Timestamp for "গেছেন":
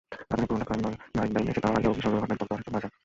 2.87-2.97